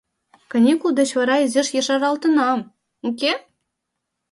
Каникул 0.51 0.91
деч 0.99 1.09
вара 1.17 1.35
изиш 1.45 1.67
ешаралтынам, 1.81 2.59
уке? 3.07 3.31